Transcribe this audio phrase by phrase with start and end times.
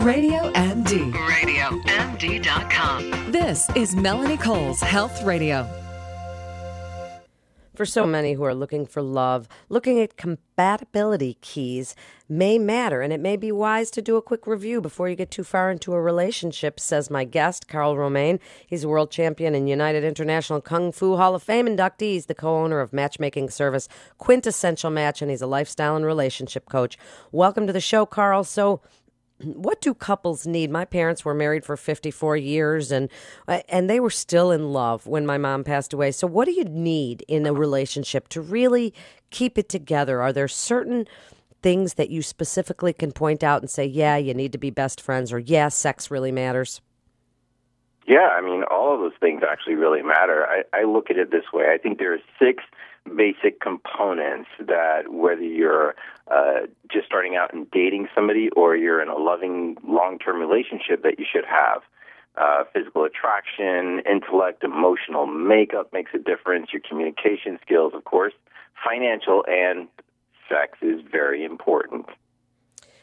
[0.00, 1.12] Radio MD.
[1.12, 3.32] RadioMD.com.
[3.32, 5.68] This is Melanie Cole's Health Radio.
[7.74, 11.96] For so many who are looking for love, looking at compatibility keys
[12.28, 15.30] may matter, and it may be wise to do a quick review before you get
[15.30, 18.38] too far into a relationship, says my guest, Karl Romain.
[18.66, 22.12] He's a world champion and United International Kung Fu Hall of Fame inductee.
[22.12, 23.88] He's the co owner of matchmaking service
[24.18, 26.96] Quintessential Match, and he's a lifestyle and relationship coach.
[27.32, 28.44] Welcome to the show, Karl.
[28.44, 28.80] So,
[29.42, 30.70] what do couples need?
[30.70, 33.08] My parents were married for 54 years and
[33.46, 36.10] uh, and they were still in love when my mom passed away.
[36.10, 38.92] So what do you need in a relationship to really
[39.30, 40.20] keep it together?
[40.20, 41.06] Are there certain
[41.62, 45.00] things that you specifically can point out and say, "Yeah, you need to be best
[45.00, 46.80] friends," or "Yeah, sex really matters"?
[48.08, 50.46] Yeah, I mean, all of those things actually really matter.
[50.46, 51.66] I, I look at it this way.
[51.70, 52.64] I think there are six
[53.14, 55.94] basic components that whether you're
[56.30, 61.18] uh, just starting out and dating somebody or you're in a loving long-term relationship that
[61.18, 61.82] you should have.
[62.38, 66.72] Uh, physical attraction, intellect, emotional makeup makes a difference.
[66.72, 68.32] Your communication skills, of course,
[68.82, 69.86] financial and
[70.48, 72.06] sex is very important.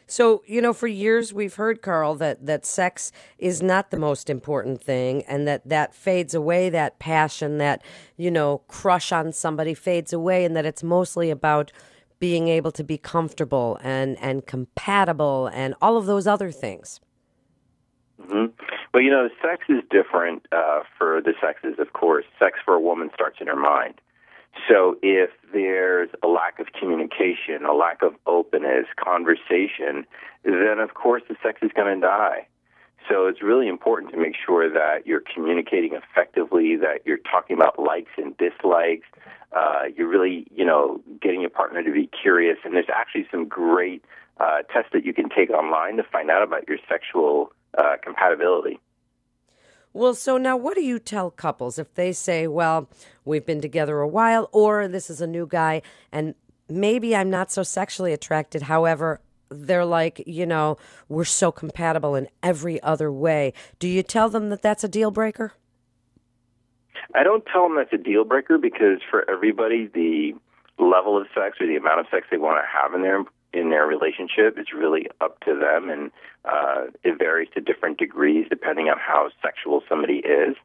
[0.08, 4.30] So, you know, for years we've heard, Karl, that, that sex is not the most
[4.30, 7.82] important thing and that that fades away, that passion, that,
[8.16, 11.72] you know, crush on somebody fades away, and that it's mostly about
[12.20, 17.00] being able to be comfortable and, and compatible and all of those other things.
[18.22, 18.52] Mm-hmm.
[18.94, 22.24] Well, you know, sex is different uh, for the sexes, of course.
[22.38, 24.00] Sex for a woman starts in her mind.
[24.68, 30.06] So if there's a lack of communication, a lack of openness, conversation,
[30.44, 32.46] then of course the sex is going to die.
[33.08, 37.78] So it's really important to make sure that you're communicating effectively, that you're talking about
[37.78, 39.06] likes and dislikes.
[39.52, 42.58] Uh, you're really, you know, getting your partner to be curious.
[42.64, 44.04] And there's actually some great
[44.38, 48.80] uh, tests that you can take online to find out about your sexual uh, compatibility.
[49.96, 52.86] Well, so now what do you tell couples if they say, well,
[53.24, 55.80] we've been together a while, or this is a new guy,
[56.12, 56.34] and
[56.68, 58.60] maybe I'm not so sexually attracted.
[58.60, 60.76] However, they're like, you know,
[61.08, 63.54] we're so compatible in every other way.
[63.78, 65.54] Do you tell them that that's a deal breaker?
[67.14, 70.34] I don't tell them that's a deal breaker because for everybody, the
[70.78, 73.24] level of sex or the amount of sex they want to have in their
[73.56, 76.10] in their relationship is really up to them, and
[76.44, 80.56] uh, it varies to different degrees depending on how sexual somebody is.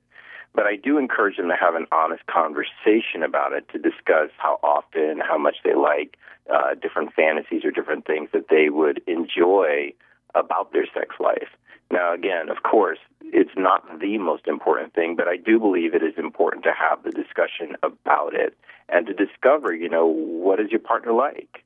[0.53, 4.59] But I do encourage them to have an honest conversation about it to discuss how
[4.61, 6.17] often, how much they like
[6.53, 9.93] uh, different fantasies or different things that they would enjoy
[10.35, 11.47] about their sex life.
[11.89, 16.03] Now, again, of course, it's not the most important thing, but I do believe it
[16.03, 18.57] is important to have the discussion about it
[18.89, 21.63] and to discover, you know, what is your partner like?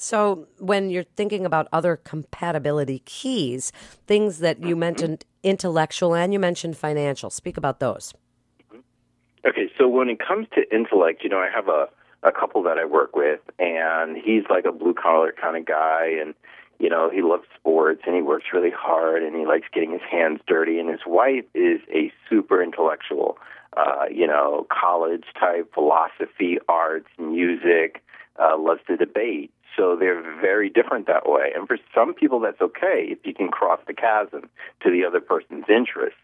[0.00, 3.72] So, when you're thinking about other compatibility keys,
[4.06, 8.14] things that you mentioned intellectual and you mentioned financial, speak about those.
[9.46, 11.88] Okay, so when it comes to intellect, you know, I have a,
[12.22, 16.08] a couple that I work with, and he's like a blue collar kind of guy,
[16.20, 16.34] and,
[16.78, 20.02] you know, he loves sports and he works really hard and he likes getting his
[20.10, 23.38] hands dirty, and his wife is a super intellectual,
[23.76, 28.02] uh, you know, college type philosophy, arts, music,
[28.40, 29.52] uh, loves to debate.
[29.78, 31.52] So they're very different that way.
[31.54, 34.50] And for some people, that's okay if you can cross the chasm
[34.82, 36.18] to the other person's interests.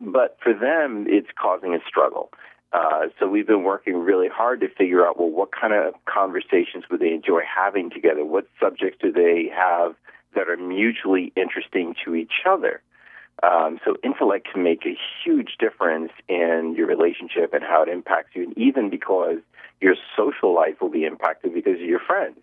[0.00, 2.30] But for them, it's causing a struggle.
[2.72, 6.84] Uh, so we've been working really hard to figure out, well, what kind of conversations
[6.90, 8.24] would they enjoy having together?
[8.24, 9.94] What subjects do they have
[10.34, 12.82] that are mutually interesting to each other?
[13.42, 18.30] Um, so intellect can make a huge difference in your relationship and how it impacts
[18.34, 19.38] you, and even because
[19.80, 22.38] your social life will be impacted because of your friends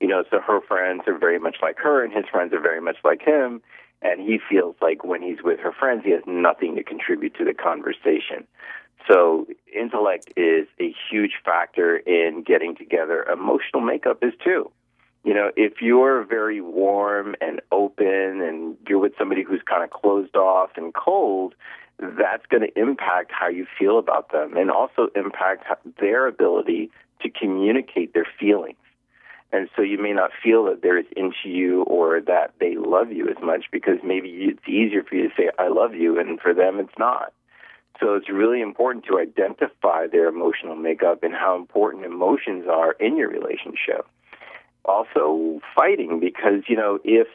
[0.00, 2.80] you know, so her friends are very much like her, and his friends are very
[2.80, 3.60] much like him.
[4.00, 7.44] And he feels like when he's with her friends, he has nothing to contribute to
[7.44, 8.46] the conversation.
[9.08, 13.24] So, intellect is a huge factor in getting together.
[13.24, 14.70] Emotional makeup is too.
[15.24, 19.90] You know, if you're very warm and open and you're with somebody who's kind of
[19.90, 21.54] closed off and cold,
[21.98, 25.64] that's going to impact how you feel about them and also impact
[25.98, 26.90] their ability
[27.22, 28.76] to communicate their feelings.
[29.50, 33.10] And so you may not feel that they're as into you or that they love
[33.12, 36.38] you as much because maybe it's easier for you to say, I love you, and
[36.38, 37.32] for them it's not.
[38.00, 43.16] So it's really important to identify their emotional makeup and how important emotions are in
[43.16, 44.06] your relationship.
[44.84, 47.26] Also, fighting because, you know, if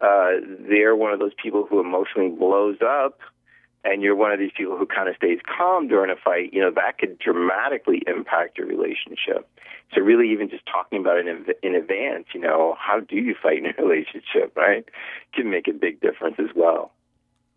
[0.00, 3.18] uh, they're one of those people who emotionally blows up,
[3.84, 6.60] and you're one of these people who kind of stays calm during a fight, you
[6.60, 9.48] know, that could dramatically impact your relationship.
[9.94, 13.34] So really even just talking about it in, in advance, you know, how do you
[13.40, 14.84] fight in a relationship, right?
[15.34, 16.92] Can make a big difference as well.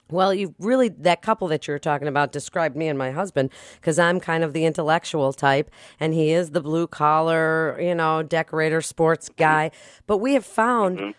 [0.10, 3.50] Well, you really, that couple that you were talking about described me and my husband
[3.76, 8.22] because I'm kind of the intellectual type and he is the blue collar, you know,
[8.22, 9.72] decorator, sports guy.
[10.08, 11.12] But we have found mm-hmm.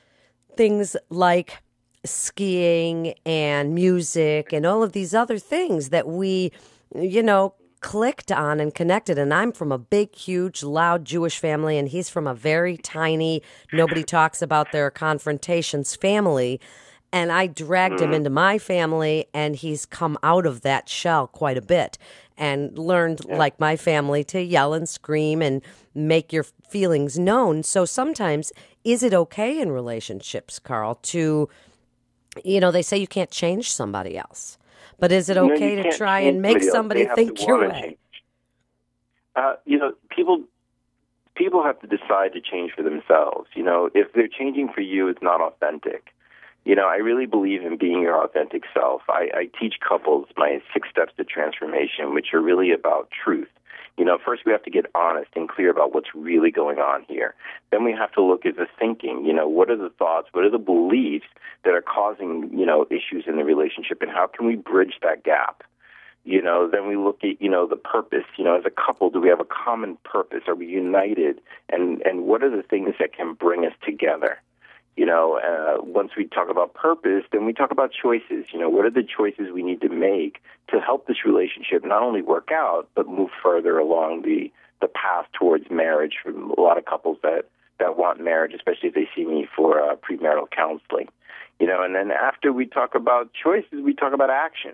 [0.56, 1.62] things like
[2.04, 6.52] skiing and music and all of these other things that we,
[6.94, 9.18] you know, clicked on and connected.
[9.18, 13.42] And I'm from a big, huge, loud Jewish family, and he's from a very tiny,
[13.72, 16.60] nobody talks about their confrontations family
[17.12, 18.14] and I dragged him mm-hmm.
[18.14, 21.98] into my family, and he's come out of that shell quite a bit
[22.38, 25.60] and learned, like my family, to yell and scream and
[25.94, 27.62] make your feelings known.
[27.62, 28.50] So sometimes,
[28.82, 31.50] is it okay in relationships, Karl, to,
[32.44, 34.58] you know, they say you can't change somebody else,
[34.98, 37.96] but is it okay no, to try and make somebody think your way?
[39.34, 40.44] Uh, you know, people
[41.34, 43.48] people have to decide to change for themselves.
[43.54, 46.08] You know, if they're changing for you, it's not authentic.
[46.64, 49.02] You know, I really believe in being your authentic self.
[49.08, 53.48] I, I teach couples my six steps to transformation, which are really about truth.
[53.98, 57.04] You know, first we have to get honest and clear about what's really going on
[57.08, 57.34] here.
[57.70, 59.24] Then we have to look at the thinking.
[59.24, 60.28] You know, what are the thoughts?
[60.32, 61.26] What are the beliefs
[61.64, 65.24] that are causing, you know, issues in the relationship and how can we bridge that
[65.24, 65.62] gap?
[66.24, 68.24] You know, then we look at, you know, the purpose.
[68.38, 70.42] You know, as a couple, do we have a common purpose?
[70.46, 71.40] Are we united?
[71.68, 74.40] And, and what are the things that can bring us together?
[74.96, 78.46] You know, uh, once we talk about purpose, then we talk about choices.
[78.52, 82.02] You know, what are the choices we need to make to help this relationship not
[82.02, 86.76] only work out, but move further along the, the path towards marriage for a lot
[86.76, 87.46] of couples that,
[87.78, 91.08] that want marriage, especially if they see me for uh, premarital counseling.
[91.58, 94.72] You know, and then after we talk about choices, we talk about action.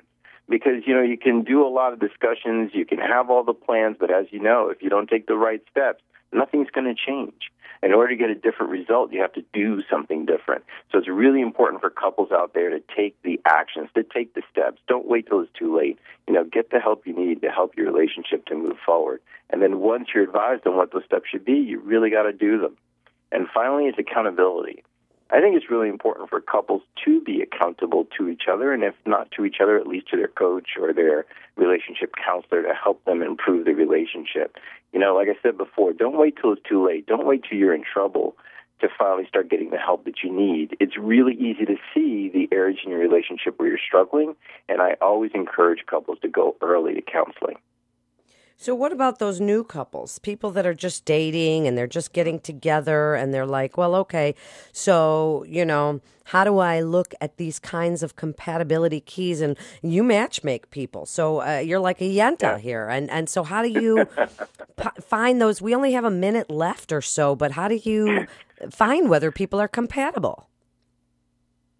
[0.48, 3.52] Because, you know, you can do a lot of discussions, you can have all the
[3.52, 6.02] plans, but as you know, if you don't take the right steps,
[6.32, 7.50] nothing's going to change
[7.82, 10.64] in order to get a different result, you have to do something different.
[10.90, 14.42] So it's really important for couples out there to take the actions, to take the
[14.50, 14.80] steps.
[14.88, 15.98] Don't wait till it's too late.
[16.26, 19.20] You know, get the help you need to help your relationship to move forward.
[19.50, 22.32] And then once you're advised on what those steps should be, you really got to
[22.32, 22.76] do them.
[23.30, 24.82] And finally, it's accountability.
[25.30, 28.94] I think it's really important for couples to be accountable to each other, and if
[29.04, 31.26] not to each other, at least to their coach or their
[31.56, 34.56] relationship counselor to help them improve the relationship.
[34.92, 37.06] You know, like I said before, don't wait till it's too late.
[37.06, 38.36] Don't wait till you're in trouble
[38.80, 40.76] to finally start getting the help that you need.
[40.80, 44.34] It's really easy to see the areas in your relationship where you're struggling,
[44.68, 47.56] and I always encourage couples to go early to counseling.
[48.60, 52.40] So, what about those new couples, people that are just dating and they're just getting
[52.40, 54.34] together and they're like, well, okay,
[54.72, 59.40] so, you know, how do I look at these kinds of compatibility keys?
[59.40, 61.06] And you matchmake people.
[61.06, 62.58] So, uh, you're like a Yenta yeah.
[62.58, 62.88] here.
[62.88, 64.08] And, and so, how do you
[64.76, 65.62] p- find those?
[65.62, 68.26] We only have a minute left or so, but how do you
[68.72, 70.48] find whether people are compatible?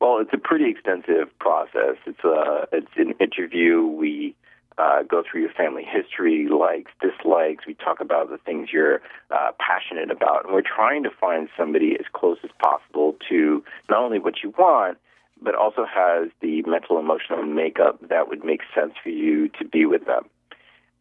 [0.01, 1.97] Well, it's a pretty extensive process.
[2.07, 3.85] It's a it's an interview.
[3.85, 4.37] We
[4.79, 7.67] uh, go through your family history, likes, dislikes.
[7.67, 10.45] We talk about the things you're uh, passionate about.
[10.45, 14.55] And we're trying to find somebody as close as possible to not only what you
[14.57, 14.99] want,
[15.43, 19.87] but also has the mental emotional makeup that would make sense for you to be
[19.87, 20.25] with them.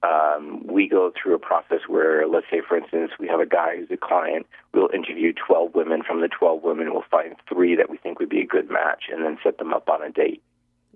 [0.03, 3.77] Um, we go through a process where, let's say, for instance, we have a guy
[3.77, 4.45] who's a client.
[4.74, 6.03] We'll interview 12 women.
[6.03, 9.06] From the 12 women, we'll find three that we think would be a good match
[9.12, 10.43] and then set them up on a date.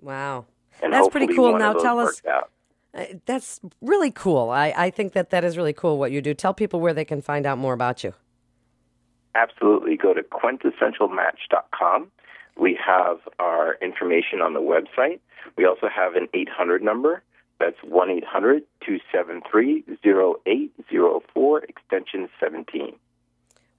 [0.00, 0.46] Wow.
[0.80, 1.58] And That's pretty cool.
[1.58, 2.22] Now tell us.
[2.28, 2.51] Out.
[2.94, 4.50] Uh, that's really cool.
[4.50, 6.34] I, I think that that is really cool what you do.
[6.34, 8.12] Tell people where they can find out more about you.
[9.34, 9.96] Absolutely.
[9.96, 12.10] Go to quintessentialmatch.com.
[12.58, 15.20] We have our information on the website.
[15.56, 17.22] We also have an 800 number.
[17.58, 22.96] That's 1 800 273 0804, extension 17.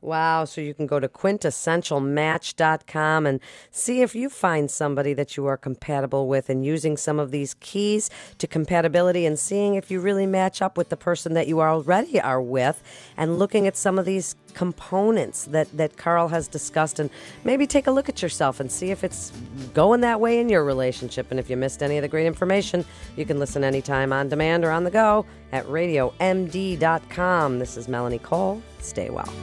[0.03, 0.43] Wow.
[0.43, 3.39] So you can go to quintessentialmatch.com and
[3.71, 7.55] see if you find somebody that you are compatible with and using some of these
[7.61, 11.61] keys to compatibility and seeing if you really match up with the person that you
[11.61, 12.83] already are with
[13.15, 17.09] and looking at some of these components that, that Karl has discussed and
[17.45, 19.31] maybe take a look at yourself and see if it's
[19.73, 21.31] going that way in your relationship.
[21.31, 22.83] And if you missed any of the great information,
[23.15, 27.59] you can listen anytime on demand or on the go at radiomd.com.
[27.59, 28.61] This is Melanie Cole.
[28.79, 29.33] Stay well.